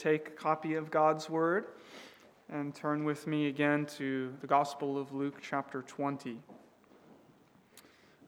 [0.00, 1.66] take a copy of God's Word
[2.48, 6.38] and turn with me again to the Gospel of Luke, chapter 20.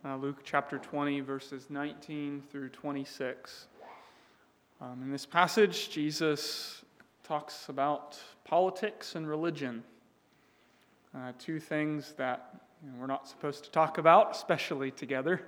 [0.04, 3.68] Uh, Luke chapter 20, verses 19 through 26.
[4.82, 6.84] Um, in this passage, Jesus
[7.24, 9.82] talks about politics and religion,
[11.16, 12.54] uh, two things that
[12.84, 15.40] you know, we're not supposed to talk about, especially together.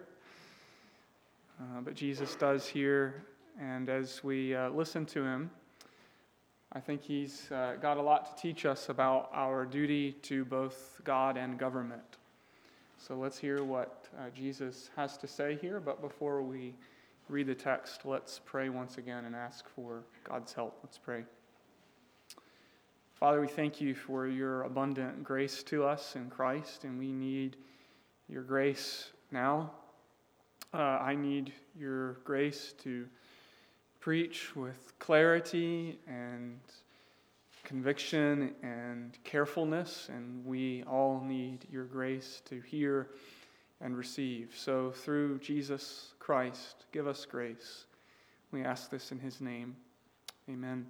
[1.61, 3.27] Uh, but Jesus does here,
[3.61, 5.51] and as we uh, listen to him,
[6.77, 11.01] I think he's uh, got a lot to teach us about our duty to both
[11.05, 12.17] God and government.
[12.99, 15.79] So let's hear what uh, Jesus has to say here.
[15.79, 16.75] But before we
[17.29, 20.77] read the text, let's pray once again and ask for God's help.
[20.83, 21.23] Let's pray.
[23.15, 27.57] Father, we thank you for your abundant grace to us in Christ, and we need
[28.29, 29.71] your grace now.
[30.73, 33.07] Uh, I need your grace to
[34.05, 36.61] preach with clarity and
[37.65, 43.09] conviction and carefulness, and we all need your grace to hear
[43.81, 44.53] and receive.
[44.55, 47.87] So, through Jesus Christ, give us grace.
[48.53, 49.75] We ask this in his name.
[50.51, 50.85] Amen.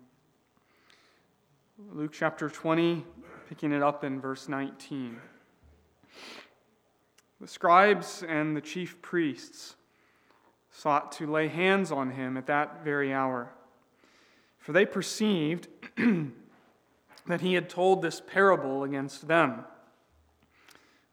[1.93, 3.05] Luke chapter 20,
[3.49, 5.19] picking it up in verse 19.
[7.41, 9.77] The scribes and the chief priests
[10.77, 13.49] sought to lay hands on him at that very hour.
[14.59, 15.69] For they perceived
[17.27, 19.65] that he had told this parable against them,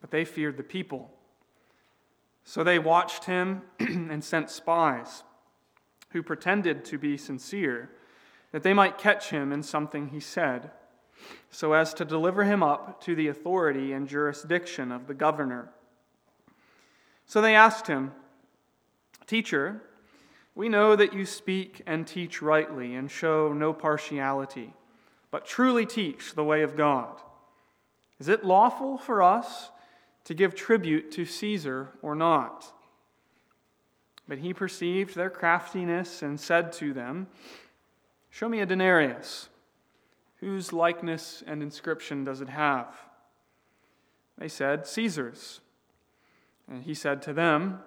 [0.02, 1.12] but they feared the people.
[2.44, 5.24] So they watched him and sent spies
[6.10, 7.92] who pretended to be sincere,
[8.52, 10.72] that they might catch him in something he said,
[11.52, 15.70] so as to deliver him up to the authority and jurisdiction of the governor.
[17.28, 18.12] So they asked him,
[19.28, 19.82] Teacher,
[20.56, 24.74] we know that you speak and teach rightly and show no partiality,
[25.30, 27.20] but truly teach the way of God.
[28.20, 29.72] Is it lawful for us
[30.26, 32.72] to give tribute to Caesar or not?
[34.28, 37.28] But he perceived their craftiness and said to them,
[38.30, 39.50] Show me a denarius.
[40.40, 42.88] Whose likeness and inscription does it have?
[44.38, 45.60] They said, Caesar's.
[46.70, 47.80] And he said to them,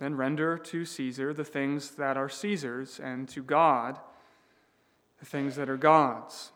[0.00, 4.00] then render to Caesar the things that are Caesar's, and to God
[5.20, 6.50] the things that are God's.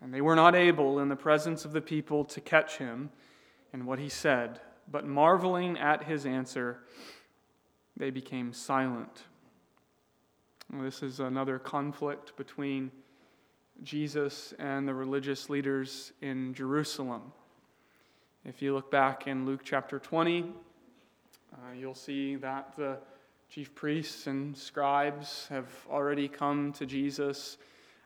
[0.00, 3.10] And they were not able in the presence of the people to catch him
[3.72, 4.60] in what he said,
[4.90, 6.78] but marveling at his answer,
[7.96, 9.24] they became silent.
[10.72, 12.90] This is another conflict between
[13.82, 17.32] Jesus and the religious leaders in Jerusalem.
[18.44, 20.54] If you look back in Luke chapter 20,
[21.52, 22.98] uh, you'll see that the
[23.50, 27.56] chief priests and scribes have already come to Jesus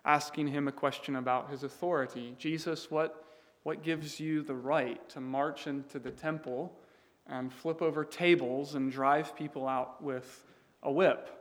[0.04, 2.34] asking him a question about his authority.
[2.38, 3.24] Jesus, what,
[3.62, 6.72] what gives you the right to march into the temple
[7.26, 10.44] and flip over tables and drive people out with
[10.82, 11.38] a whip?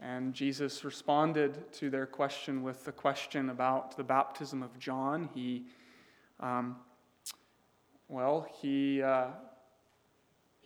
[0.00, 5.28] And Jesus responded to their question with the question about the baptism of John.
[5.34, 5.64] He,
[6.38, 6.76] um,
[8.08, 9.28] well, he uh,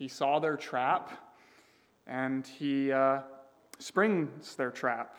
[0.03, 1.13] he saw their trap
[2.09, 3.21] and he uh,
[3.79, 5.15] springs their trap.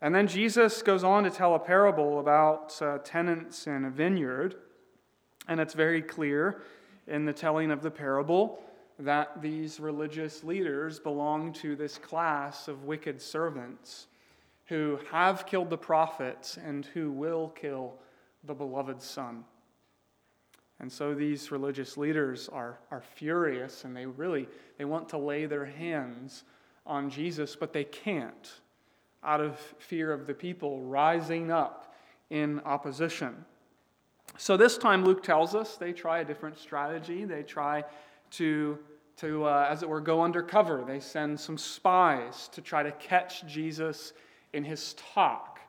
[0.00, 4.54] And then Jesus goes on to tell a parable about uh, tenants in a vineyard.
[5.48, 6.62] And it's very clear
[7.08, 8.62] in the telling of the parable
[9.00, 14.06] that these religious leaders belong to this class of wicked servants
[14.66, 17.94] who have killed the prophets and who will kill
[18.44, 19.42] the beloved Son.
[20.82, 24.48] And so these religious leaders are, are furious and they really
[24.78, 26.42] they want to lay their hands
[26.84, 28.60] on Jesus, but they can't
[29.22, 31.94] out of fear of the people rising up
[32.30, 33.44] in opposition.
[34.36, 37.24] So this time, Luke tells us they try a different strategy.
[37.24, 37.84] They try
[38.32, 38.78] to,
[39.18, 40.82] to uh, as it were, go undercover.
[40.84, 44.14] They send some spies to try to catch Jesus
[44.52, 45.60] in his talk.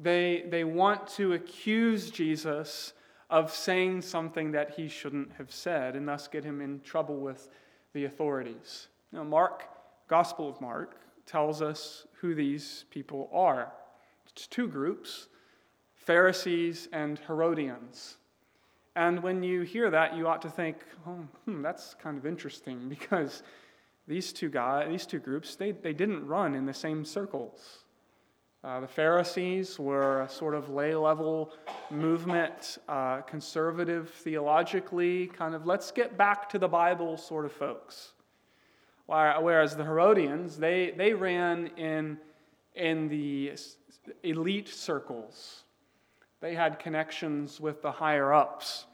[0.00, 2.92] They, they want to accuse Jesus
[3.34, 7.48] of saying something that he shouldn't have said and thus get him in trouble with
[7.92, 8.86] the authorities.
[9.10, 9.64] Now, Mark,
[10.06, 13.72] Gospel of Mark, tells us who these people are.
[14.30, 15.26] It's two groups
[15.96, 18.18] Pharisees and Herodians.
[18.94, 22.88] And when you hear that, you ought to think, oh, hmm, that's kind of interesting
[22.88, 23.42] because
[24.06, 27.83] these two guys, these two groups, they, they didn't run in the same circles.
[28.64, 31.52] Uh, the Pharisees were a sort of lay level
[31.90, 38.14] movement, uh, conservative theologically, kind of let's get back to the Bible sort of folks.
[39.06, 42.18] Whereas the Herodians, they, they ran in
[42.74, 43.52] in the
[44.22, 45.64] elite circles.
[46.40, 48.86] They had connections with the higher ups.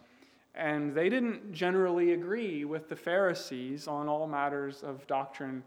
[0.55, 5.63] And they didn't generally agree with the Pharisees on all matters of doctrine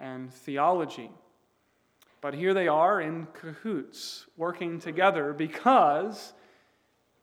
[0.00, 1.10] and theology.
[2.20, 6.32] But here they are in cahoots, working together because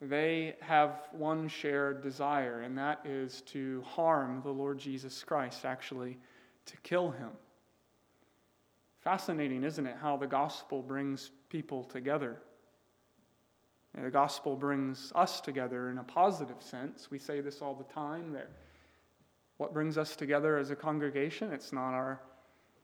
[0.01, 6.17] they have one shared desire, and that is to harm the Lord Jesus Christ, actually,
[6.65, 7.29] to kill him.
[8.99, 12.37] Fascinating, isn't it, how the gospel brings people together?
[14.01, 17.11] The gospel brings us together in a positive sense.
[17.11, 18.49] We say this all the time that
[19.57, 22.19] what brings us together as a congregation, it's not our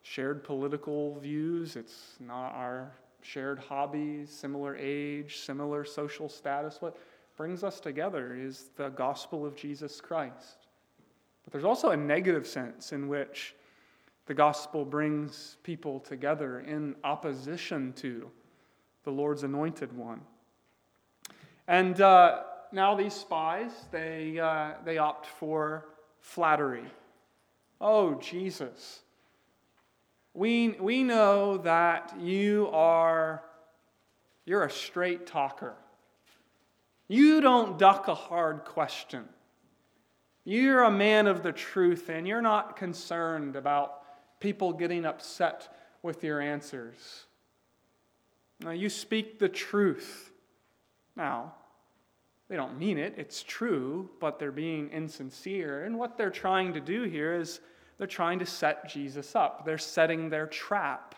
[0.02, 2.92] shared political views, it's not our
[3.22, 6.78] shared hobbies, similar age, similar social status.
[6.80, 6.98] What
[7.38, 10.68] brings us together is the gospel of Jesus Christ.
[11.44, 13.56] But there's also a negative sense in which
[14.26, 18.30] the gospel brings people together in opposition to
[19.04, 20.22] the Lord's anointed one.
[21.68, 25.86] And uh, now these spies, they, uh, they opt for
[26.20, 26.84] flattery.
[27.82, 29.02] Oh, Jesus,
[30.34, 33.44] we, we know that you are,
[34.46, 35.76] you're a straight talker.
[37.08, 39.26] You don't duck a hard question.
[40.46, 44.04] You're a man of the truth, and you're not concerned about
[44.40, 47.26] people getting upset with your answers.
[48.60, 50.32] Now, you speak the truth.
[51.16, 51.54] Now,
[52.50, 55.84] they don't mean it, it's true, but they're being insincere.
[55.84, 57.60] And what they're trying to do here is
[58.00, 61.14] they're trying to set Jesus up, they're setting their trap.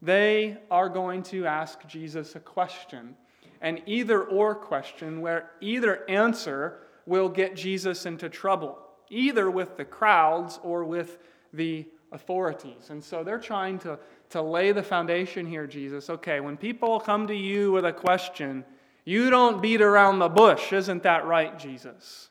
[0.00, 3.14] They are going to ask Jesus a question,
[3.60, 8.78] an either or question where either answer will get Jesus into trouble,
[9.10, 11.18] either with the crowds or with
[11.52, 12.90] the authorities.
[12.90, 13.98] And so they're trying to,
[14.30, 16.10] to lay the foundation here, Jesus.
[16.10, 18.64] Okay, when people come to you with a question,
[19.04, 20.72] you don't beat around the bush.
[20.72, 22.30] Isn't that right, Jesus?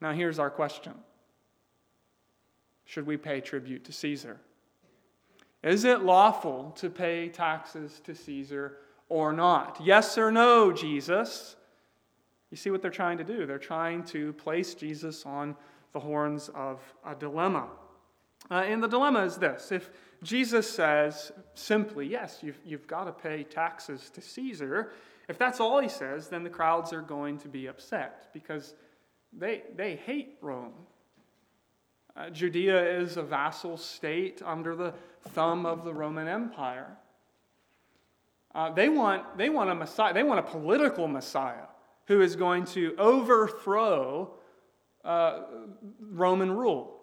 [0.00, 0.94] Now, here's our question
[2.86, 4.38] Should we pay tribute to Caesar?
[5.62, 8.78] Is it lawful to pay taxes to Caesar
[9.08, 9.80] or not?
[9.82, 11.56] Yes or no, Jesus?
[12.50, 13.44] You see what they're trying to do?
[13.44, 15.56] They're trying to place Jesus on
[15.92, 17.66] the horns of a dilemma.
[18.50, 19.90] Uh, and the dilemma is this if
[20.22, 24.92] Jesus says simply, yes, you've, you've got to pay taxes to Caesar,
[25.28, 28.74] if that's all he says, then the crowds are going to be upset because
[29.32, 30.72] they, they hate Rome.
[32.16, 34.94] Uh, Judea is a vassal state under the
[35.28, 36.96] thumb of the Roman Empire.
[38.54, 41.66] Uh, they, want, they want a Messiah, they want a political Messiah
[42.06, 44.32] who is going to overthrow
[45.04, 45.42] uh,
[46.00, 46.96] Roman rule.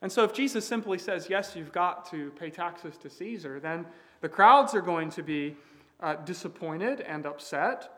[0.00, 3.86] And so, if Jesus simply says, Yes, you've got to pay taxes to Caesar, then
[4.20, 5.56] the crowds are going to be
[6.00, 7.90] uh, disappointed and upset.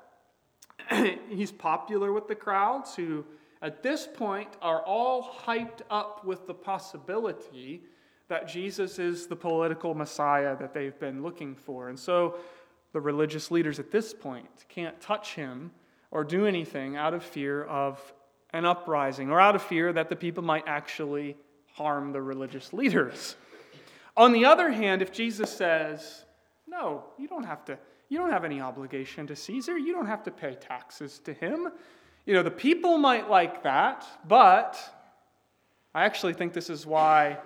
[1.29, 3.25] He's popular with the crowds who,
[3.61, 7.83] at this point, are all hyped up with the possibility
[8.29, 11.89] that Jesus is the political Messiah that they've been looking for.
[11.89, 12.37] And so
[12.93, 15.71] the religious leaders at this point can't touch him
[16.11, 18.01] or do anything out of fear of
[18.53, 21.37] an uprising or out of fear that the people might actually
[21.73, 23.37] harm the religious leaders.
[24.17, 26.25] On the other hand, if Jesus says,
[26.67, 27.79] no, you don't have to.
[28.09, 29.77] You don't have any obligation to Caesar.
[29.77, 31.69] You don't have to pay taxes to him.
[32.28, 34.78] You know, the people might like that, but
[35.94, 37.38] I actually think this is why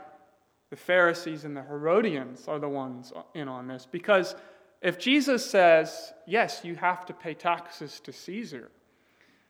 [0.70, 3.86] the Pharisees and the Herodians are the ones in on this.
[3.88, 4.34] Because
[4.80, 8.72] if Jesus says, yes, you have to pay taxes to Caesar,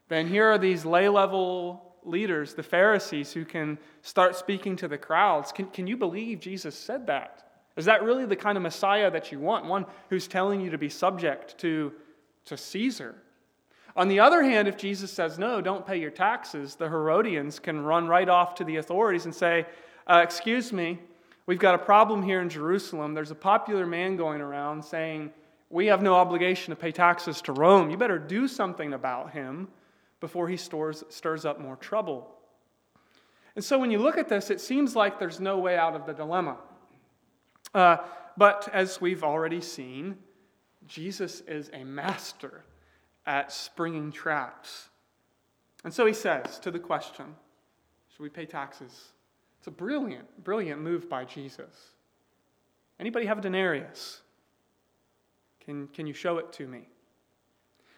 [0.08, 4.98] then here are these lay level leaders, the Pharisees, who can start speaking to the
[4.98, 5.50] crowds.
[5.50, 7.42] Can, can you believe Jesus said that?
[7.78, 9.64] Is that really the kind of Messiah that you want?
[9.64, 11.90] One who's telling you to be subject to,
[12.44, 13.14] to Caesar?
[13.94, 17.84] On the other hand, if Jesus says, no, don't pay your taxes, the Herodians can
[17.84, 19.66] run right off to the authorities and say,
[20.06, 20.98] uh, excuse me,
[21.46, 23.12] we've got a problem here in Jerusalem.
[23.12, 25.30] There's a popular man going around saying,
[25.68, 27.90] we have no obligation to pay taxes to Rome.
[27.90, 29.68] You better do something about him
[30.20, 32.30] before he stores, stirs up more trouble.
[33.56, 36.06] And so when you look at this, it seems like there's no way out of
[36.06, 36.56] the dilemma.
[37.74, 37.98] Uh,
[38.36, 40.16] but as we've already seen,
[40.86, 42.64] Jesus is a master
[43.26, 44.88] at springing traps.
[45.84, 47.26] And so he says to the question
[48.14, 49.12] Should we pay taxes?
[49.58, 51.92] It's a brilliant, brilliant move by Jesus.
[52.98, 54.20] Anybody have a denarius?
[55.64, 56.88] Can, can you show it to me?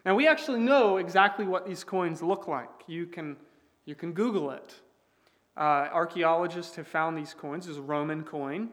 [0.05, 2.69] Now, we actually know exactly what these coins look like.
[2.87, 3.37] You can,
[3.87, 4.75] you can Google it.
[5.57, 7.65] Uh, archaeologists have found these coins.
[7.65, 8.69] There's a Roman coin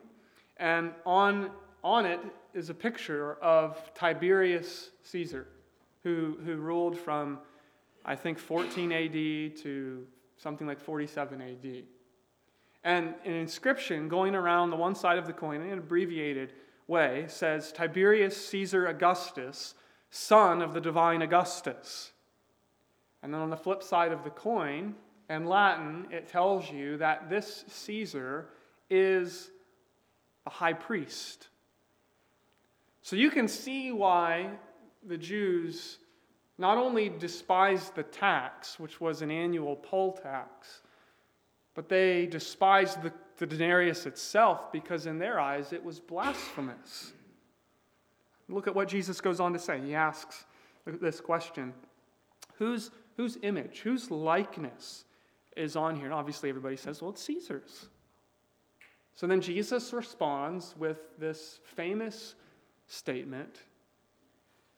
[0.58, 1.52] And on,
[1.84, 2.20] on it
[2.54, 5.48] is a picture of Tiberius Caesar,
[6.04, 7.40] who, who ruled from,
[8.06, 10.06] I think, 14 AD to
[10.38, 11.84] something like 47 AD.
[12.84, 16.54] And an inscription going around the one side of the coin in an abbreviated
[16.88, 19.76] way says Tiberius Caesar Augustus,
[20.10, 22.12] son of the divine Augustus.
[23.22, 24.96] And then on the flip side of the coin,
[25.30, 28.50] in Latin, it tells you that this Caesar
[28.90, 29.52] is
[30.46, 31.48] a high priest.
[33.04, 34.50] So you can see why
[35.08, 35.98] the Jews
[36.58, 40.82] not only despised the tax, which was an annual poll tax,
[41.74, 47.14] but they despised the, the denarius itself because, in their eyes, it was blasphemous.
[48.48, 49.80] Look at what Jesus goes on to say.
[49.80, 50.46] He asks
[50.86, 51.74] this question
[52.56, 55.06] Whose, whose image, whose likeness
[55.58, 56.06] is on here?
[56.06, 57.88] And obviously, everybody says, Well, it's Caesar's.
[59.16, 62.36] So then Jesus responds with this famous
[62.88, 63.62] statement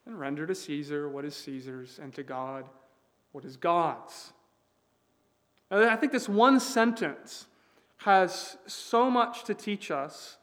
[0.05, 2.69] and render to Caesar what is Caesar's, and to God
[3.31, 4.33] what is God's.
[5.71, 7.47] I think this one sentence
[7.97, 10.37] has so much to teach us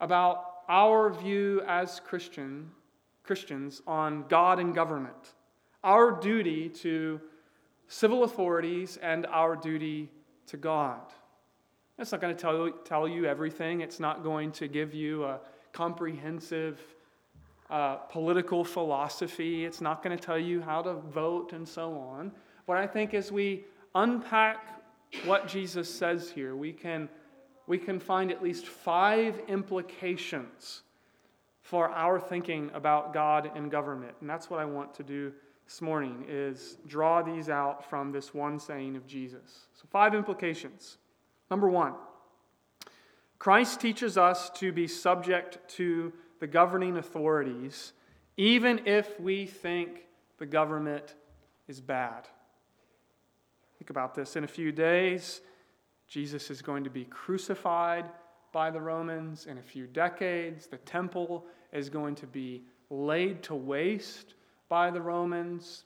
[0.00, 2.70] about our view as Christian,
[3.22, 5.34] Christians on God and government,
[5.84, 7.20] our duty to
[7.86, 10.08] civil authorities, and our duty
[10.46, 11.00] to God.
[11.98, 15.40] It's not going to tell, tell you everything, it's not going to give you a
[15.72, 16.80] comprehensive
[17.72, 22.30] uh, political philosophy, it's not going to tell you how to vote and so on.
[22.66, 23.64] What I think as we
[23.94, 24.82] unpack
[25.24, 27.08] what Jesus says here, we can,
[27.66, 30.82] we can find at least five implications
[31.62, 34.16] for our thinking about God and government.
[34.20, 35.32] And that's what I want to do
[35.64, 39.68] this morning is draw these out from this one saying of Jesus.
[39.72, 40.98] So five implications.
[41.50, 41.94] Number 1.
[43.38, 47.92] Christ teaches us to be subject to the governing authorities
[48.36, 50.08] even if we think
[50.38, 51.14] the government
[51.68, 52.26] is bad.
[53.78, 54.34] Think about this.
[54.34, 55.40] In a few days,
[56.08, 58.06] Jesus is going to be crucified
[58.50, 59.46] by the Romans.
[59.46, 64.34] In a few decades, the temple is going to be laid to waste
[64.68, 65.84] by the Romans.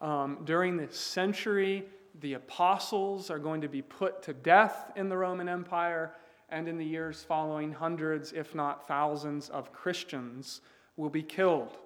[0.00, 1.86] Um, during this century,
[2.20, 6.12] the apostles are going to be put to death in the Roman Empire.
[6.54, 10.60] And in the years following, hundreds, if not thousands, of Christians
[10.96, 11.76] will be killed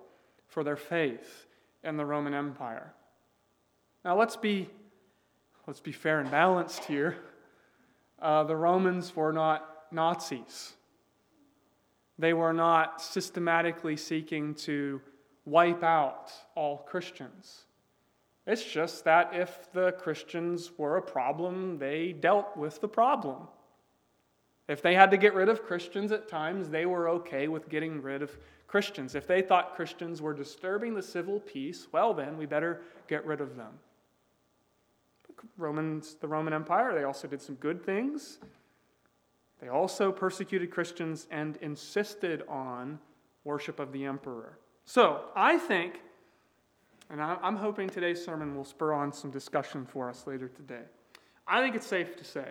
[0.46, 1.46] for their faith
[1.82, 2.92] in the Roman Empire.
[4.04, 4.68] Now, let's be
[5.66, 7.16] let's be fair and balanced here.
[8.20, 10.74] Uh, the Romans were not Nazis.
[12.18, 15.00] They were not systematically seeking to
[15.46, 17.64] wipe out all Christians.
[18.46, 23.48] It's just that if the Christians were a problem, they dealt with the problem.
[24.68, 28.02] If they had to get rid of Christians at times, they were okay with getting
[28.02, 29.14] rid of Christians.
[29.14, 33.40] If they thought Christians were disturbing the civil peace, well, then we better get rid
[33.40, 33.72] of them.
[35.56, 38.38] Romans, the Roman Empire, they also did some good things.
[39.60, 42.98] They also persecuted Christians and insisted on
[43.44, 44.58] worship of the emperor.
[44.84, 46.00] So I think,
[47.08, 50.82] and I'm hoping today's sermon will spur on some discussion for us later today.
[51.46, 52.48] I think it's safe to say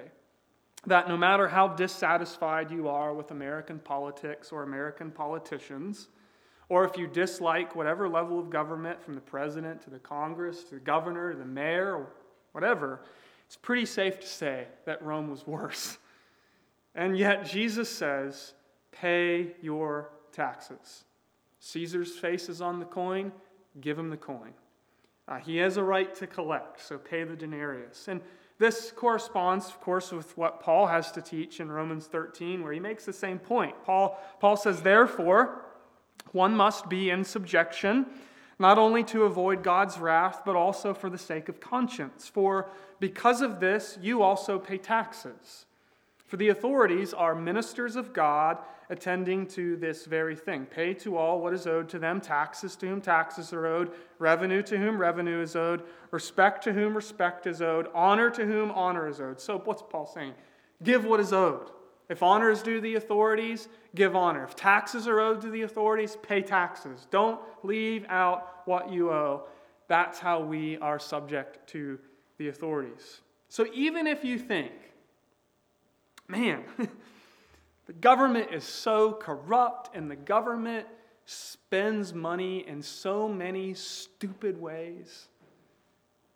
[0.88, 6.08] that no matter how dissatisfied you are with American politics or American politicians,
[6.70, 10.76] or if you dislike whatever level of government, from the president to the Congress to
[10.76, 12.08] the governor to the mayor, or
[12.54, 13.02] whatever,
[13.46, 15.98] it's pretty safe to say that Rome was worse.
[16.96, 18.54] And yet, Jesus says,
[18.92, 21.04] pay your taxes.
[21.60, 23.32] Caesar's face is on the coin,
[23.82, 24.54] give him the coin.
[25.28, 28.08] Uh, he has a right to collect, so pay the denarius.
[28.08, 28.22] And
[28.60, 32.80] this corresponds, of course, with what Paul has to teach in Romans 13, where he
[32.80, 33.76] makes the same point.
[33.84, 35.64] Paul, Paul says, Therefore,
[36.32, 38.08] one must be in subjection
[38.60, 42.28] not only to avoid God's wrath, but also for the sake of conscience.
[42.28, 42.68] For
[43.00, 45.66] because of this, you also pay taxes.
[46.26, 48.58] For the authorities are ministers of God
[48.90, 50.66] attending to this very thing.
[50.66, 54.62] Pay to all what is owed to them, taxes to whom taxes are owed, revenue
[54.64, 59.08] to whom revenue is owed, respect to whom respect is owed, honor to whom honor
[59.08, 59.42] is owed.
[59.42, 60.34] So, what's Paul saying?
[60.84, 61.72] Give what is owed.
[62.10, 64.44] If honor is due the authorities, give honor.
[64.44, 67.08] If taxes are owed to the authorities, pay taxes.
[67.12, 69.44] Don't leave out what you owe.
[69.88, 72.00] That's how we are subject to
[72.38, 73.22] the authorities.
[73.50, 74.72] So even if you think,
[76.28, 76.64] man,
[77.88, 80.86] the government is so corrupt and the government
[81.26, 85.28] spends money in so many stupid ways,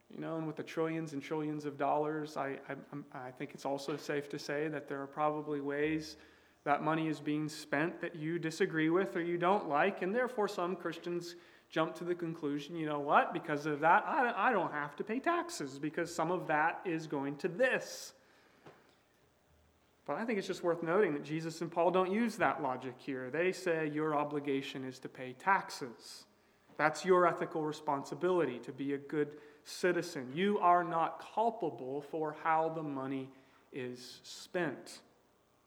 [0.10, 3.66] you know, and with the trillions and trillions of dollars, I, I, I think it's
[3.66, 6.18] also safe to say that there are probably ways
[6.64, 10.48] that money is being spent that you disagree with or you don't like, and therefore
[10.48, 11.36] some Christians
[11.70, 15.04] jump to the conclusion you know what, because of that, I, I don't have to
[15.04, 18.14] pay taxes because some of that is going to this.
[20.06, 22.96] But I think it's just worth noting that Jesus and Paul don't use that logic
[22.98, 23.30] here.
[23.30, 26.26] They say your obligation is to pay taxes.
[26.78, 29.30] That's your ethical responsibility to be a good
[29.64, 30.32] citizen.
[30.34, 33.30] You are not culpable for how the money
[33.72, 35.00] is spent.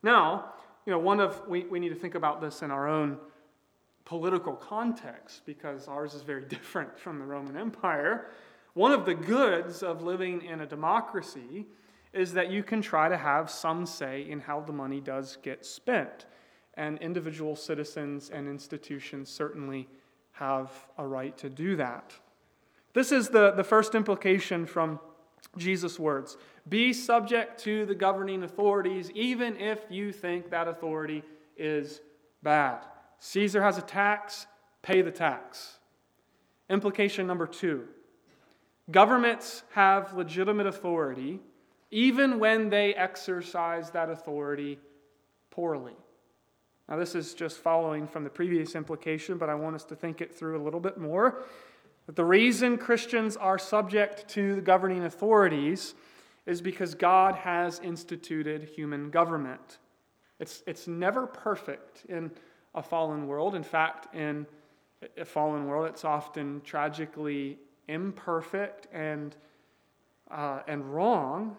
[0.02, 0.52] Now,
[0.84, 3.18] you know, one of we, we need to think about this in our own
[4.04, 8.26] political context because ours is very different from the Roman Empire.
[8.74, 11.66] One of the goods of living in a democracy
[12.14, 15.64] is that you can try to have some say in how the money does get
[15.66, 16.26] spent.
[16.74, 19.88] And individual citizens and institutions certainly
[20.32, 22.12] have a right to do that.
[22.92, 25.00] This is the, the first implication from
[25.56, 26.36] Jesus' words
[26.68, 31.22] Be subject to the governing authorities, even if you think that authority
[31.56, 32.00] is
[32.42, 32.84] bad.
[33.18, 34.46] Caesar has a tax,
[34.82, 35.78] pay the tax.
[36.68, 37.86] Implication number two
[38.90, 41.40] governments have legitimate authority
[41.94, 44.80] even when they exercise that authority
[45.50, 45.94] poorly.
[46.88, 50.20] Now, this is just following from the previous implication, but I want us to think
[50.20, 51.44] it through a little bit more.
[52.06, 55.94] That the reason Christians are subject to the governing authorities
[56.46, 59.78] is because God has instituted human government.
[60.40, 62.32] It's, it's never perfect in
[62.74, 63.54] a fallen world.
[63.54, 64.48] In fact, in
[65.16, 69.36] a fallen world, it's often tragically imperfect and,
[70.28, 71.56] uh, and wrong.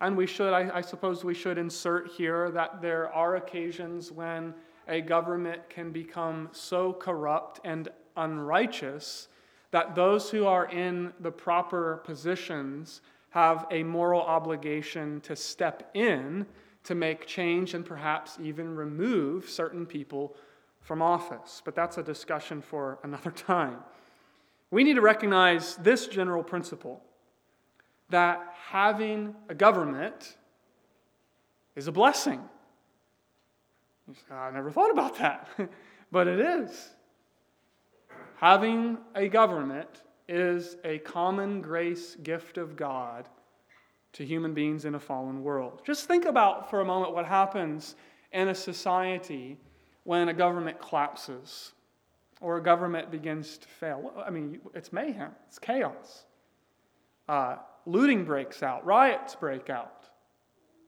[0.00, 4.54] And we should, I, I suppose, we should insert here that there are occasions when
[4.86, 9.28] a government can become so corrupt and unrighteous
[9.70, 16.46] that those who are in the proper positions have a moral obligation to step in
[16.84, 20.34] to make change and perhaps even remove certain people
[20.80, 21.60] from office.
[21.64, 23.78] But that's a discussion for another time.
[24.70, 27.02] We need to recognize this general principle
[28.10, 30.36] that having a government
[31.76, 32.40] is a blessing.
[34.30, 35.48] I never thought about that,
[36.10, 36.90] but it is.
[38.36, 43.28] Having a government is a common grace gift of God
[44.12, 45.82] to human beings in a fallen world.
[45.84, 47.94] Just think about for a moment what happens
[48.32, 49.56] in a society
[50.04, 51.72] when a government collapses
[52.40, 54.12] or a government begins to fail.
[54.24, 56.24] I mean, it's mayhem, it's chaos.
[57.28, 57.56] Uh,
[57.88, 60.04] looting breaks out, riots break out,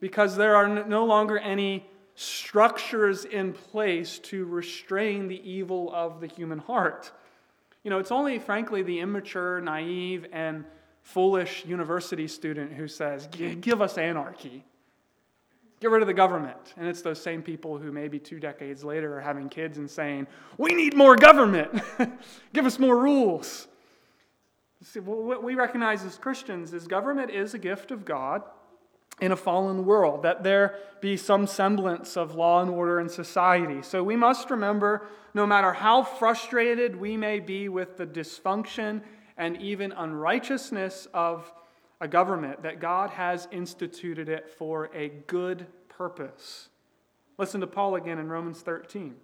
[0.00, 6.26] because there are no longer any structures in place to restrain the evil of the
[6.26, 7.10] human heart.
[7.82, 10.64] You know, it's only, frankly, the immature, naive, and
[11.02, 14.64] foolish university student who says, Give us anarchy.
[15.80, 16.74] Get rid of the government.
[16.76, 20.26] And it's those same people who maybe two decades later are having kids and saying,
[20.58, 21.80] We need more government.
[22.52, 23.66] Give us more rules.
[24.82, 28.42] See, what we recognize as Christians is government is a gift of God
[29.20, 33.82] in a fallen world, that there be some semblance of law and order in society.
[33.82, 39.02] So we must remember no matter how frustrated we may be with the dysfunction
[39.36, 41.52] and even unrighteousness of
[42.00, 46.70] a government, that God has instituted it for a good purpose.
[47.36, 49.14] Listen to Paul again in Romans 13.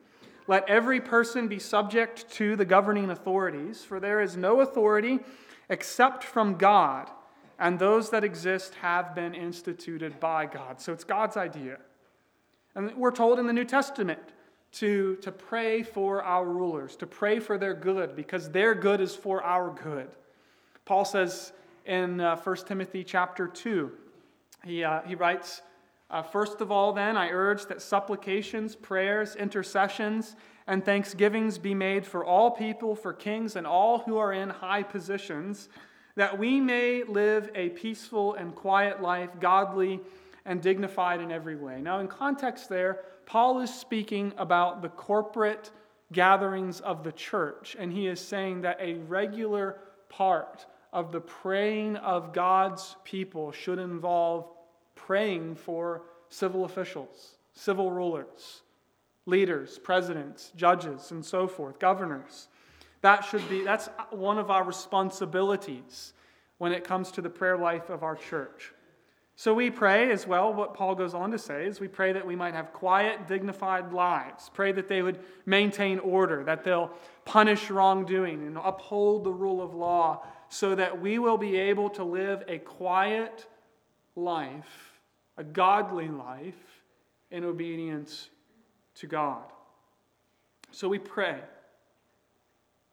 [0.46, 5.20] Let every person be subject to the governing authorities, for there is no authority
[5.68, 7.10] except from God,
[7.58, 10.80] and those that exist have been instituted by God.
[10.80, 11.78] So it's God's idea.
[12.74, 14.20] And we're told in the New Testament
[14.72, 19.14] to, to pray for our rulers, to pray for their good, because their good is
[19.14, 20.08] for our good.
[20.84, 21.52] Paul says
[21.86, 23.90] in uh, 1 Timothy chapter 2,
[24.64, 25.62] he, uh, he writes,
[26.10, 32.06] uh, First of all, then, I urge that supplications, prayers, intercessions, and thanksgivings be made
[32.06, 35.68] for all people, for kings, and all who are in high positions,
[36.16, 40.00] that we may live a peaceful and quiet life, godly
[40.44, 41.80] and dignified in every way.
[41.80, 45.70] Now, in context, there, Paul is speaking about the corporate
[46.12, 51.96] gatherings of the church, and he is saying that a regular part of the praying
[51.96, 54.48] of God's people should involve
[55.06, 58.62] praying for civil officials, civil rulers,
[59.24, 62.48] leaders, presidents, judges, and so forth, governors.
[63.02, 66.12] That should be, that's one of our responsibilities
[66.58, 68.72] when it comes to the prayer life of our church.
[69.36, 72.26] So we pray as well, what Paul goes on to say is we pray that
[72.26, 74.50] we might have quiet, dignified lives.
[74.54, 76.90] Pray that they would maintain order, that they'll
[77.24, 82.02] punish wrongdoing and uphold the rule of law, so that we will be able to
[82.02, 83.46] live a quiet
[84.16, 84.95] life,
[85.36, 86.54] a godly life,
[87.30, 88.30] in obedience
[88.96, 89.42] to God.
[90.70, 91.40] So we pray.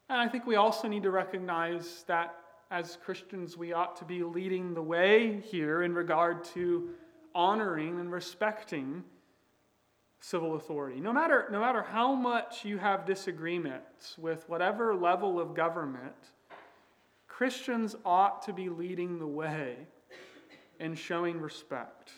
[0.08, 2.34] And I think we also need to recognize that
[2.70, 6.90] as Christians, we ought to be leading the way here in regard to
[7.34, 9.04] honoring and respecting
[10.20, 11.00] civil authority.
[11.00, 16.14] No matter, no matter how much you have disagreements with whatever level of government,
[17.28, 19.76] Christians ought to be leading the way
[20.80, 22.12] in showing respect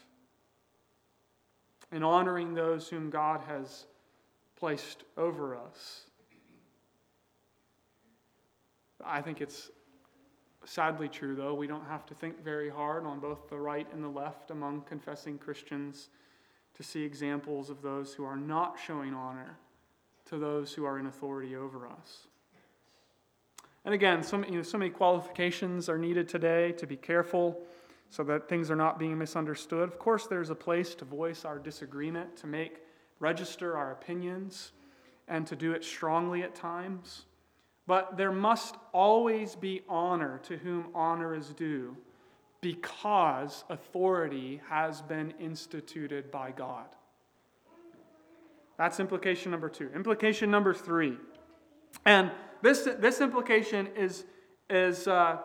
[1.93, 3.87] and honoring those whom God has
[4.57, 6.03] placed over us.
[9.05, 9.71] I think it's
[10.65, 11.55] sadly true, though.
[11.55, 14.83] We don't have to think very hard on both the right and the left among
[14.83, 16.09] confessing Christians
[16.75, 19.59] to see examples of those who are not showing honor
[20.27, 22.27] to those who are in authority over us.
[23.85, 27.63] And again, so, you know, so many qualifications are needed today to be careful
[28.11, 29.89] so that things are not being misunderstood.
[29.89, 32.79] Of course, there's a place to voice our disagreement, to make
[33.19, 34.73] register our opinions,
[35.29, 37.27] and to do it strongly at times.
[37.87, 41.97] But there must always be honor to whom honor is due
[42.61, 46.87] because authority has been instituted by God.
[48.77, 49.91] That's implication number two.
[49.95, 51.17] Implication number three.
[52.05, 52.31] And
[52.63, 54.25] this, this implication is,
[54.69, 55.39] is uh,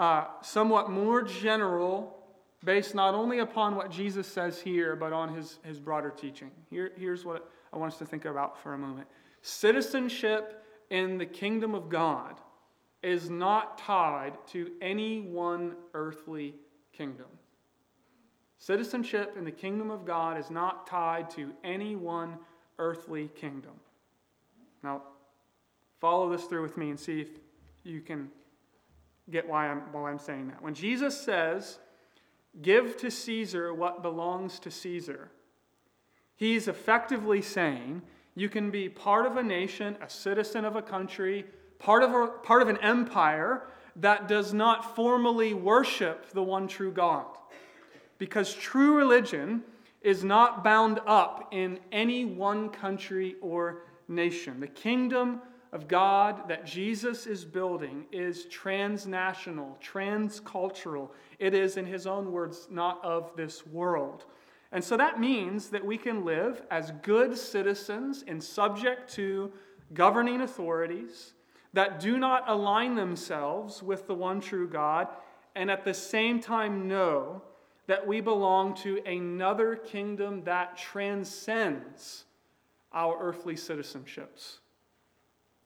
[0.00, 2.16] uh, somewhat more general,
[2.64, 6.50] based not only upon what Jesus says here, but on his, his broader teaching.
[6.70, 9.08] Here, here's what I want us to think about for a moment
[9.42, 12.40] citizenship in the kingdom of God
[13.02, 16.54] is not tied to any one earthly
[16.92, 17.26] kingdom.
[18.58, 22.38] Citizenship in the kingdom of God is not tied to any one
[22.78, 23.72] earthly kingdom.
[24.82, 25.02] Now,
[26.00, 27.28] follow this through with me and see if
[27.84, 28.30] you can
[29.30, 30.62] get why I'm, why I'm saying that.
[30.62, 31.78] When Jesus says,
[32.62, 35.30] Give to Caesar what belongs to Caesar,
[36.36, 38.02] he's effectively saying,
[38.34, 41.44] You can be part of a nation, a citizen of a country,
[41.78, 46.92] part of, a, part of an empire that does not formally worship the one true
[46.92, 47.26] God.
[48.18, 49.62] Because true religion
[50.02, 54.60] is not bound up in any one country or nation.
[54.60, 55.40] The kingdom
[55.72, 61.10] of God that Jesus is building is transnational, transcultural.
[61.38, 64.24] It is, in his own words, not of this world.
[64.72, 69.52] And so that means that we can live as good citizens and subject to
[69.94, 71.34] governing authorities
[71.72, 75.08] that do not align themselves with the one true God,
[75.54, 77.42] and at the same time know
[77.86, 82.24] that we belong to another kingdom that transcends
[82.92, 84.58] our earthly citizenships.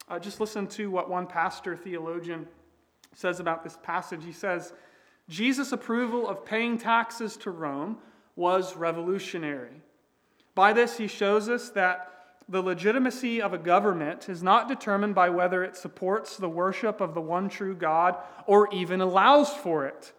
[0.09, 2.47] Uh, just listen to what one pastor theologian
[3.15, 4.25] says about this passage.
[4.25, 4.73] He says,
[5.29, 7.99] Jesus' approval of paying taxes to Rome
[8.37, 9.83] was revolutionary.
[10.55, 12.11] By this, he shows us that
[12.49, 17.15] the legitimacy of a government is not determined by whether it supports the worship of
[17.15, 20.13] the one true God or even allows for it.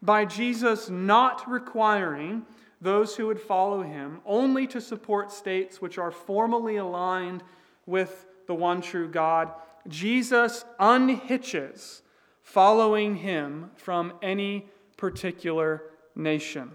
[0.00, 2.46] By Jesus not requiring
[2.80, 7.42] those who would follow him only to support states which are formally aligned
[7.84, 9.50] with the one true God,
[9.88, 12.02] Jesus unhitches
[12.42, 15.82] following him from any particular
[16.14, 16.70] nation.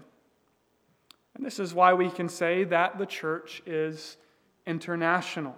[1.34, 4.16] And this is why we can say that the church is
[4.66, 5.54] international.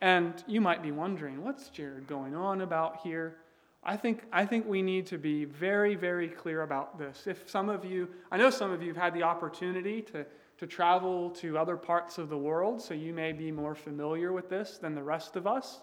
[0.00, 3.36] And you might be wondering, what's Jared going on about here?
[3.84, 7.26] I think, I think we need to be very, very clear about this.
[7.26, 10.26] If some of you, I know some of you have had the opportunity to,
[10.62, 14.48] to travel to other parts of the world, so you may be more familiar with
[14.48, 15.80] this than the rest of us.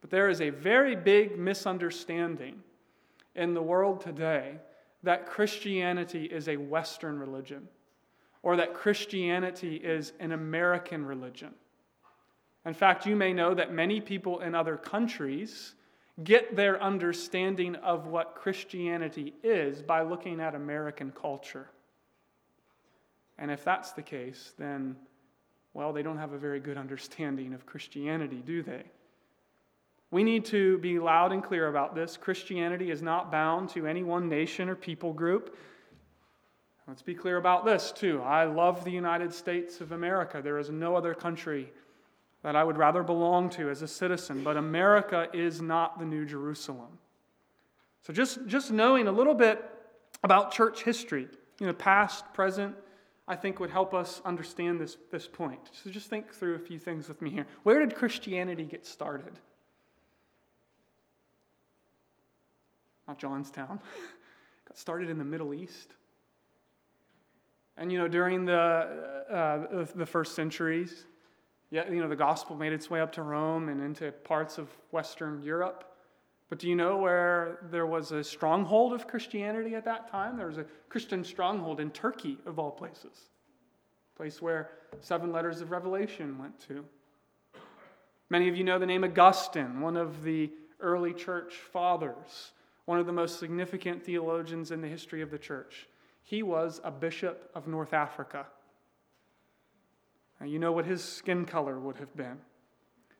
[0.00, 2.60] But there is a very big misunderstanding
[3.36, 4.56] in the world today
[5.04, 7.68] that Christianity is a Western religion
[8.42, 11.54] or that Christianity is an American religion.
[12.64, 15.76] In fact, you may know that many people in other countries
[16.24, 21.68] get their understanding of what Christianity is by looking at American culture.
[23.38, 24.96] And if that's the case, then,
[25.74, 28.84] well, they don't have a very good understanding of Christianity, do they?
[30.10, 32.16] We need to be loud and clear about this.
[32.16, 35.56] Christianity is not bound to any one nation or people group.
[36.86, 38.22] Let's be clear about this, too.
[38.22, 40.40] I love the United States of America.
[40.42, 41.72] There is no other country
[42.44, 46.24] that I would rather belong to as a citizen, but America is not the New
[46.24, 46.98] Jerusalem.
[48.02, 49.64] So just, just knowing a little bit
[50.22, 51.26] about church history,
[51.58, 52.76] you know, past, present,
[53.28, 55.70] I think would help us understand this, this point.
[55.72, 57.46] So just think through a few things with me here.
[57.64, 59.38] Where did Christianity get started?
[63.08, 63.80] Not Johnstown.
[64.68, 65.94] got started in the Middle East.
[67.76, 68.54] And, you know, during the,
[69.30, 71.04] uh, the first centuries,
[71.70, 74.68] yeah, you know, the gospel made its way up to Rome and into parts of
[74.92, 75.95] Western Europe.
[76.48, 80.36] But do you know where there was a stronghold of Christianity at that time?
[80.36, 83.30] There was a Christian stronghold in Turkey, of all places,
[84.14, 86.84] a place where seven letters of Revelation went to.
[88.30, 92.52] Many of you know the name Augustine, one of the early church fathers,
[92.84, 95.88] one of the most significant theologians in the history of the church.
[96.22, 98.46] He was a bishop of North Africa.
[100.40, 102.38] Now, you know what his skin color would have been.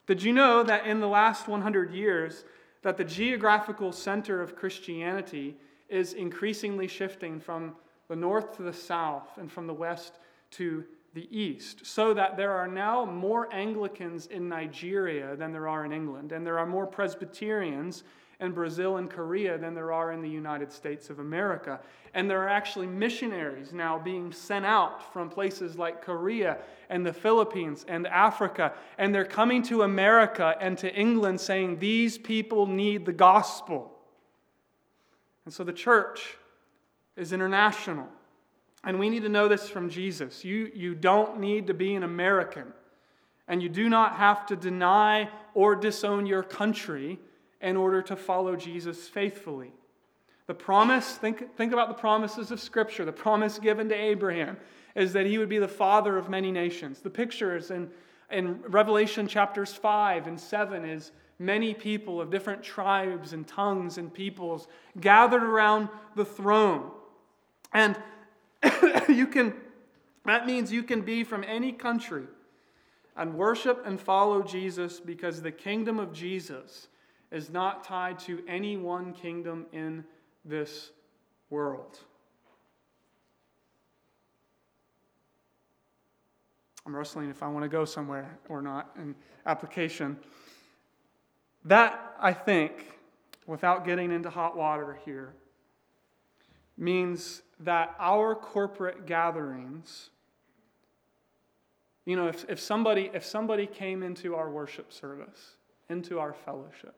[0.07, 2.45] Did you know that in the last 100 years,
[2.87, 5.57] that the geographical center of Christianity
[5.89, 7.75] is increasingly shifting from
[8.07, 10.21] the north to the south and from the west
[10.53, 15.85] to the east, so that there are now more Anglicans in Nigeria than there are
[15.85, 18.05] in England, and there are more Presbyterians
[18.41, 21.81] in Brazil and Korea than there are in the United States of America.
[22.13, 26.59] And there are actually missionaries now being sent out from places like Korea
[26.91, 32.19] and the Philippines and Africa, and they're coming to America and to England saying, These
[32.19, 33.93] people need the gospel.
[35.45, 36.37] And so the church
[37.17, 38.07] is international.
[38.85, 40.45] And we need to know this from Jesus.
[40.45, 42.73] You, you don't need to be an American,
[43.49, 47.19] and you do not have to deny or disown your country
[47.67, 49.73] in order to follow Jesus faithfully.
[50.47, 53.05] The promise, think, think about the promises of Scripture.
[53.05, 54.57] The promise given to Abraham
[54.95, 57.01] is that he would be the father of many nations.
[57.01, 57.91] The pictures in,
[58.31, 64.15] in Revelation chapters 5 and 7 is many people of different tribes and tongues and
[64.15, 64.69] peoples
[65.01, 66.93] gathered around the throne.
[67.73, 67.97] And
[69.09, 69.55] you can,
[70.25, 72.27] that means you can be from any country
[73.17, 76.87] and worship and follow Jesus because the kingdom of Jesus
[77.37, 80.03] is not tied to any one kingdom in
[80.47, 80.91] this
[81.51, 81.99] world.
[86.87, 90.17] I'm wrestling if I want to go somewhere or not in application.
[91.67, 92.73] That, I think,
[93.47, 95.35] without getting into hot water here,
[96.79, 100.09] means that our corporate gatherings,
[102.07, 105.57] you know, if, if, somebody, if somebody came into our worship service,
[105.91, 106.95] into our fellowship,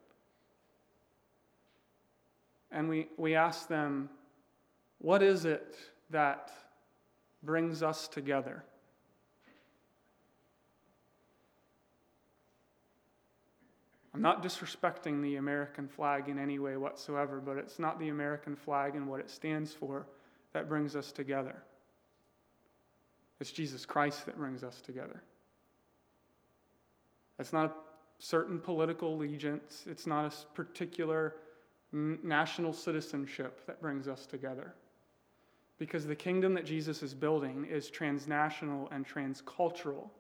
[2.70, 4.11] and we, we ask them,
[4.98, 5.76] what is it
[6.11, 6.50] that
[7.42, 8.64] brings us together?
[14.18, 18.57] I'm not disrespecting the American flag in any way whatsoever, but it's not the American
[18.57, 20.07] flag and what it stands for
[20.52, 21.62] that brings us together.
[23.38, 25.22] It's Jesus Christ that brings us together.
[27.38, 27.72] It's not a
[28.18, 31.37] certain political allegiance, it's not a particular
[31.92, 34.74] national citizenship that brings us together.
[35.79, 40.11] Because the kingdom that Jesus is building is transnational and transcultural.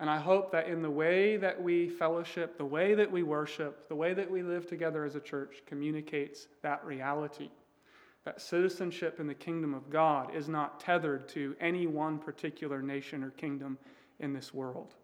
[0.00, 3.88] And I hope that in the way that we fellowship, the way that we worship,
[3.88, 7.50] the way that we live together as a church communicates that reality.
[8.24, 13.22] That citizenship in the kingdom of God is not tethered to any one particular nation
[13.22, 13.78] or kingdom
[14.18, 14.94] in this world.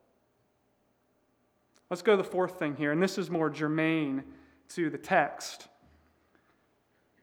[1.90, 4.24] Let's go to the fourth thing here, and this is more germane
[4.70, 5.68] to the text.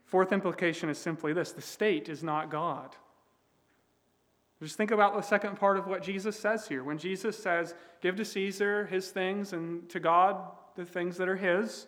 [0.04, 2.94] Fourth implication is simply this the state is not God.
[4.62, 6.82] Just think about the second part of what Jesus says here.
[6.82, 10.36] When Jesus says, Give to Caesar his things and to God
[10.76, 11.86] the things that are his,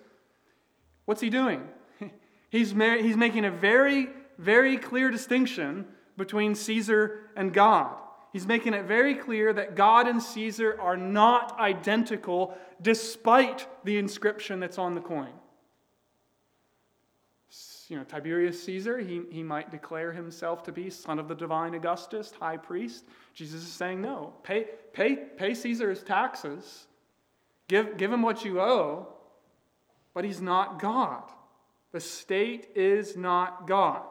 [1.07, 1.66] what's he doing?
[2.51, 5.85] He's, he's making a very, very clear distinction
[6.16, 7.94] between Caesar and God.
[8.33, 14.61] He's making it very clear that God and Caesar are not identical despite the inscription
[14.61, 15.33] that's on the coin
[17.88, 21.74] you know, Tiberius Caesar, he, he might declare himself to be son of the divine
[21.74, 23.05] Augustus, high priest.
[23.35, 26.87] Jesus is saying, no, pay, pay, pay Caesar his taxes,
[27.68, 29.09] give, give him what you owe,
[30.12, 31.22] but he's not God.
[31.92, 34.03] The state is not God.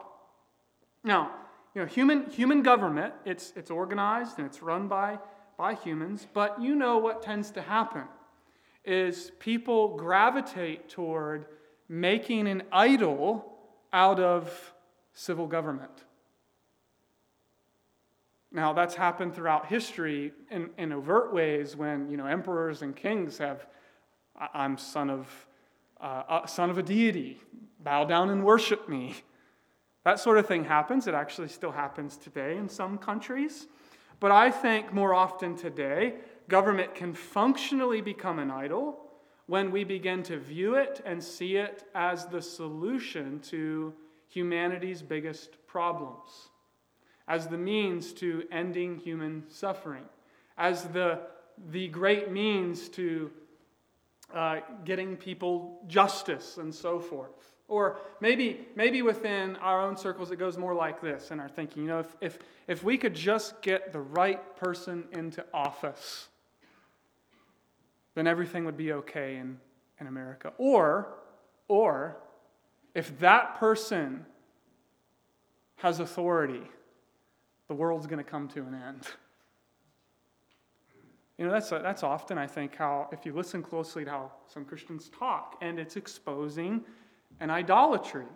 [1.04, 1.30] Now,
[1.74, 5.18] you know, human, human government, it's, it's organized and it's run by,
[5.56, 8.02] by humans, but you know what tends to happen
[8.84, 11.46] is people gravitate toward
[11.88, 13.47] making an idol
[13.92, 14.72] out of
[15.12, 16.04] civil government.
[18.50, 23.38] Now, that's happened throughout history in, in overt ways when, you know, emperors and kings
[23.38, 23.66] have,
[24.54, 25.46] I'm son of,
[26.00, 27.40] uh, son of a deity,
[27.80, 29.16] bow down and worship me.
[30.04, 31.06] That sort of thing happens.
[31.06, 33.66] It actually still happens today in some countries.
[34.20, 36.14] But I think more often today,
[36.48, 39.07] government can functionally become an idol
[39.48, 43.92] when we begin to view it and see it as the solution to
[44.28, 46.50] humanity's biggest problems.
[47.28, 50.04] as the means to ending human suffering,
[50.56, 51.20] as the,
[51.70, 53.30] the great means to
[54.34, 57.54] uh, getting people justice and so forth.
[57.68, 61.82] Or maybe, maybe within our own circles, it goes more like this in our thinking.
[61.82, 66.27] You know, if, if, if we could just get the right person into office,
[68.18, 69.56] then everything would be okay in,
[70.00, 70.52] in America.
[70.58, 71.14] Or,
[71.68, 72.16] or,
[72.94, 74.26] if that person
[75.76, 76.62] has authority,
[77.68, 79.06] the world's going to come to an end.
[81.36, 84.64] You know, that's, that's often, I think, how, if you listen closely to how some
[84.64, 86.82] Christians talk, and it's exposing
[87.38, 88.26] an idolatry.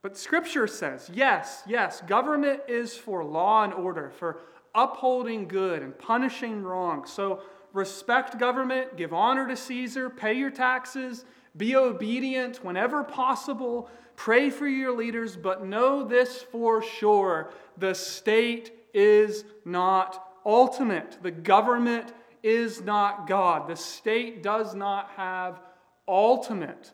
[0.00, 4.40] But Scripture says, yes, yes, government is for law and order, for
[4.74, 7.04] upholding good and punishing wrong.
[7.06, 7.42] So
[7.74, 14.66] respect government, give honor to Caesar, pay your taxes, be obedient whenever possible, pray for
[14.66, 21.18] your leaders, but know this for sure the state is not ultimate.
[21.22, 23.68] The government is not God.
[23.68, 25.60] The state does not have
[26.06, 26.92] ultimate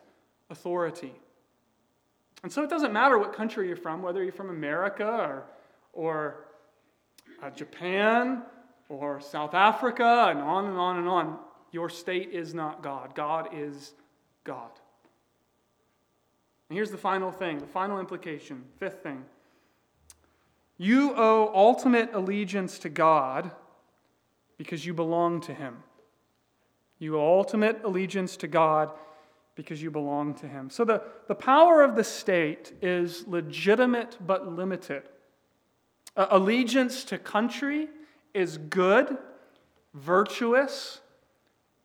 [0.49, 1.13] authority.
[2.43, 5.43] And so it doesn't matter what country you're from, whether you're from America or,
[5.93, 6.45] or
[7.43, 8.41] uh, Japan
[8.91, 11.39] or South Africa, and on and on and on.
[11.71, 13.15] Your state is not God.
[13.15, 13.93] God is
[14.43, 14.69] God.
[16.69, 19.23] And here's the final thing, the final implication, fifth thing.
[20.77, 23.51] You owe ultimate allegiance to God
[24.57, 25.77] because you belong to Him.
[26.99, 28.91] You owe ultimate allegiance to God
[29.55, 30.69] because you belong to Him.
[30.69, 35.03] So the, the power of the state is legitimate but limited.
[36.17, 37.87] Uh, allegiance to country
[38.33, 39.17] is good,
[39.93, 41.01] virtuous,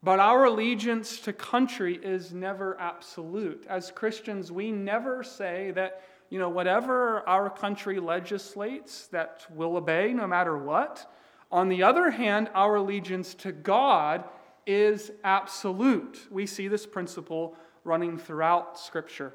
[0.03, 3.67] but our allegiance to country is never absolute.
[3.69, 10.13] As Christians, we never say that you know, whatever our country legislates, that we'll obey
[10.13, 11.13] no matter what.
[11.53, 14.25] On the other hand, our allegiance to God
[14.67, 16.27] is absolute.
[16.31, 19.33] We see this principle running throughout Scripture.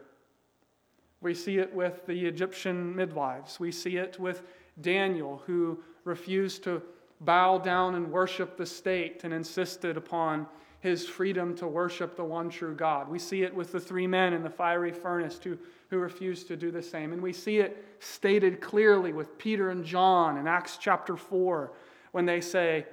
[1.21, 3.59] We see it with the Egyptian midwives.
[3.59, 4.43] We see it with
[4.81, 6.81] Daniel, who refused to
[7.21, 10.47] bow down and worship the state and insisted upon
[10.81, 13.07] his freedom to worship the one true God.
[13.07, 15.57] We see it with the three men in the fiery furnace who,
[15.91, 17.13] who refused to do the same.
[17.13, 21.71] And we see it stated clearly with Peter and John in Acts chapter 4
[22.11, 22.87] when they say,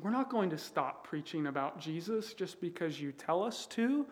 [0.00, 4.06] We're not going to stop preaching about Jesus just because you tell us to.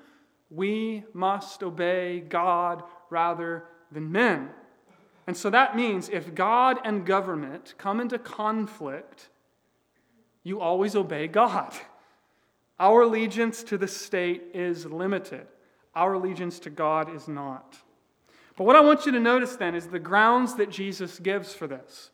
[0.50, 4.50] We must obey God rather than men.
[5.26, 9.28] And so that means if God and government come into conflict,
[10.42, 11.72] you always obey God.
[12.78, 15.46] Our allegiance to the state is limited,
[15.94, 17.78] our allegiance to God is not.
[18.56, 21.68] But what I want you to notice then is the grounds that Jesus gives for
[21.68, 22.10] this.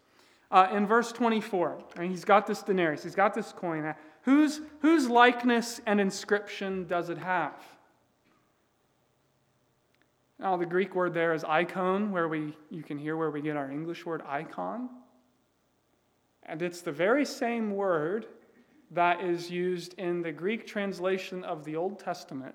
[0.50, 3.94] Uh, in verse 24, I mean, he's got this denarius, he's got this coin.
[4.22, 7.54] Whose, whose likeness and inscription does it have?
[10.40, 13.56] Now, the Greek word there is icon, where we, you can hear where we get
[13.56, 14.88] our English word icon.
[16.44, 18.26] And it's the very same word
[18.90, 22.54] that is used in the Greek translation of the Old Testament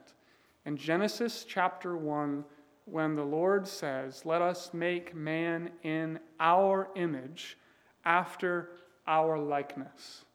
[0.66, 2.44] in Genesis chapter 1
[2.86, 7.56] when the Lord says, Let us make man in our image
[8.04, 8.72] after
[9.06, 10.26] our likeness.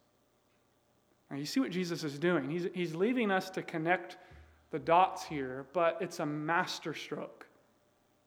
[1.29, 2.49] Now, you see what Jesus is doing.
[2.49, 4.15] He's, he's leaving us to connect
[4.71, 7.45] the dots here, but it's a masterstroke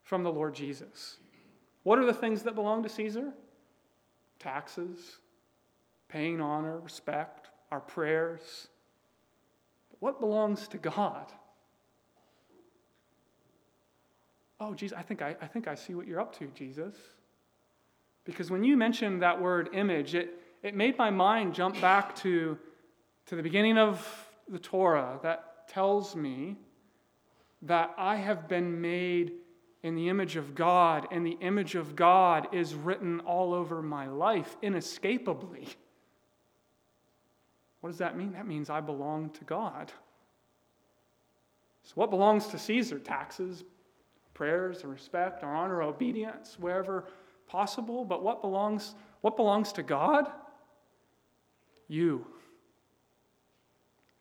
[0.02, 1.16] from the Lord Jesus.
[1.82, 3.32] What are the things that belong to Caesar?
[4.38, 5.18] Taxes,
[6.08, 8.68] paying honor, respect, our prayers.
[9.90, 11.32] But what belongs to God?
[14.60, 16.94] Oh, Jesus, I think I, I think I see what you're up to, Jesus.
[18.24, 22.58] Because when you mentioned that word image, it, it made my mind jump back to,
[23.26, 24.06] to the beginning of
[24.48, 26.56] the Torah that tells me
[27.62, 29.32] that I have been made
[29.82, 34.06] in the image of God, and the image of God is written all over my
[34.06, 35.68] life inescapably.
[37.80, 38.32] What does that mean?
[38.32, 39.92] That means I belong to God.
[41.82, 42.98] So, what belongs to Caesar?
[42.98, 43.62] Taxes,
[44.32, 47.04] prayers, and respect, our honor, obedience, wherever
[47.46, 48.06] possible.
[48.06, 50.30] But what belongs, what belongs to God?
[51.88, 52.26] You.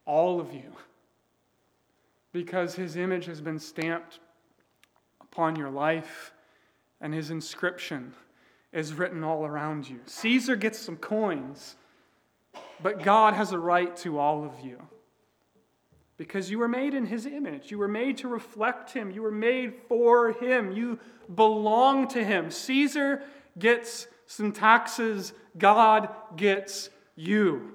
[0.05, 0.73] All of you.
[2.33, 4.19] Because his image has been stamped
[5.21, 6.33] upon your life,
[6.99, 8.13] and his inscription
[8.73, 10.01] is written all around you.
[10.05, 11.77] Caesar gets some coins
[12.83, 14.77] but God has a right to all of you.
[16.17, 17.71] Because you were made in His image.
[17.71, 19.09] You were made to reflect Him.
[19.09, 20.71] You were made for Him.
[20.71, 20.99] You
[21.33, 22.51] belong to Him.
[22.51, 23.23] Caesar
[23.57, 27.71] gets some taxes, God gets you.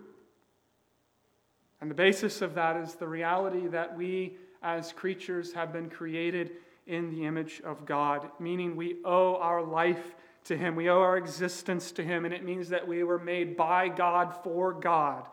[1.80, 6.52] And the basis of that is the reality that we as creatures have been created
[6.86, 10.74] in the image of God, meaning we owe our life to Him.
[10.74, 14.34] We owe our existence to Him, and it means that we were made by God
[14.42, 15.26] for God.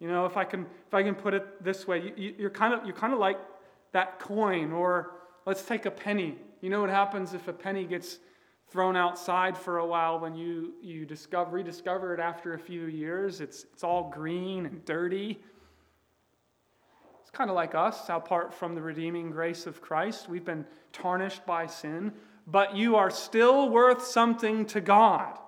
[0.00, 2.74] You know, if I can, if I can put it this way, you, you're, kind
[2.74, 3.38] of, you're kind of like
[3.92, 5.12] that coin, or
[5.46, 6.36] let's take a penny.
[6.60, 8.18] You know what happens if a penny gets
[8.68, 13.40] thrown outside for a while when you, you discover, rediscover it after a few years?
[13.40, 15.38] It's, it's all green and dirty.
[17.36, 20.26] Kind of like us, apart from the redeeming grace of Christ.
[20.26, 20.64] We've been
[20.94, 22.14] tarnished by sin,
[22.46, 25.38] but you are still worth something to God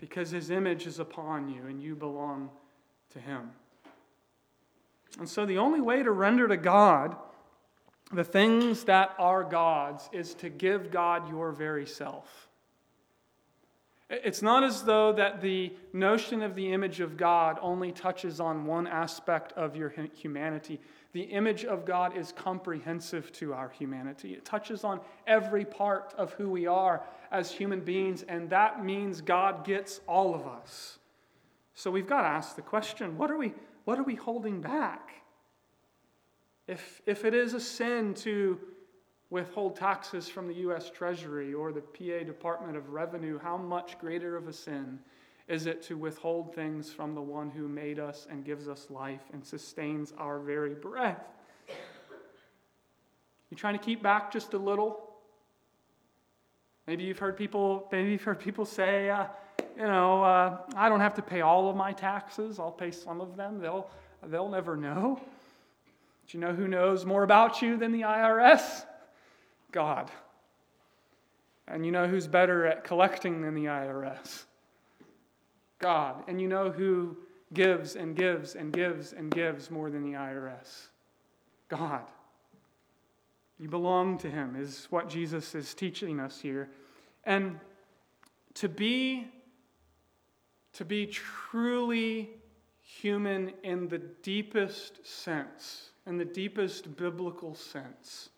[0.00, 2.50] because His image is upon you and you belong
[3.12, 3.50] to Him.
[5.20, 7.14] And so the only way to render to God
[8.12, 12.47] the things that are God's is to give God your very self.
[14.10, 18.64] It's not as though that the notion of the image of God only touches on
[18.64, 20.80] one aspect of your humanity.
[21.12, 24.32] The image of God is comprehensive to our humanity.
[24.32, 29.20] It touches on every part of who we are as human beings, and that means
[29.20, 30.98] God gets all of us.
[31.74, 33.52] So we've got to ask the question what are we,
[33.84, 35.10] what are we holding back?
[36.66, 38.58] If, if it is a sin to
[39.30, 40.90] withhold taxes from the U.S.
[40.90, 44.98] Treasury or the PA Department of Revenue, how much greater of a sin
[45.48, 49.22] is it to withhold things from the one who made us and gives us life
[49.32, 51.24] and sustains our very breath?
[53.50, 55.08] You trying to keep back just a little?
[56.86, 59.26] Maybe you've heard people, maybe you've heard people say, uh,
[59.76, 62.58] you know, uh, I don't have to pay all of my taxes.
[62.58, 63.58] I'll pay some of them.
[63.58, 63.88] They'll,
[64.26, 65.20] they'll never know.
[66.26, 68.84] Do you know who knows more about you than the IRS?
[69.72, 70.10] God.
[71.66, 74.44] And you know who's better at collecting than the IRS?
[75.78, 76.24] God.
[76.26, 77.16] And you know who
[77.52, 80.88] gives and gives and gives and gives more than the IRS?
[81.68, 82.02] God.
[83.58, 86.70] You belong to Him, is what Jesus is teaching us here.
[87.24, 87.58] And
[88.54, 89.26] to be,
[90.74, 92.30] to be truly
[92.80, 98.30] human in the deepest sense in the deepest biblical sense,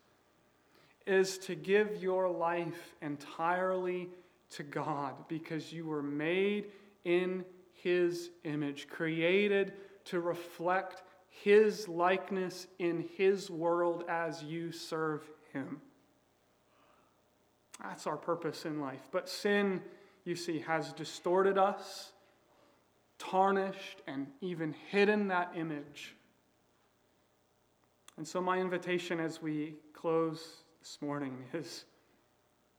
[1.11, 4.09] is to give your life entirely
[4.51, 6.67] to God because you were made
[7.05, 9.73] in His image, created
[10.07, 15.81] to reflect His likeness in His world as you serve Him.
[17.83, 19.09] That's our purpose in life.
[19.11, 19.81] But sin,
[20.25, 22.13] you see, has distorted us,
[23.19, 26.15] tarnished, and even hidden that image
[28.21, 31.85] and so, my invitation as we close this morning is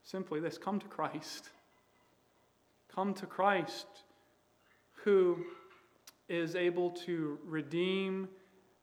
[0.03, 1.49] simply this come to Christ.
[2.93, 3.87] Come to Christ,
[5.03, 5.45] who
[6.27, 8.27] is able to redeem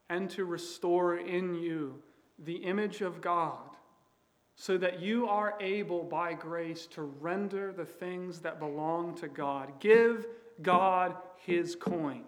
[0.09, 2.03] and to restore in you
[2.39, 3.69] the image of God,
[4.55, 9.81] so that you are able by grace to render the things that belong to God.
[9.81, 10.27] Give
[10.63, 12.25] God his coin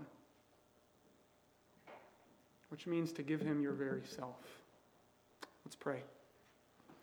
[2.70, 4.36] which means to give him your very self.
[5.64, 6.02] Let's pray.